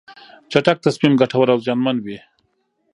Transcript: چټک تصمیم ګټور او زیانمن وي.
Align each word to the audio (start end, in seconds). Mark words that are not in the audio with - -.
چټک 0.51 0.77
تصمیم 0.85 1.13
ګټور 1.21 1.47
او 1.53 1.59
زیانمن 1.65 1.97
وي. 2.05 2.17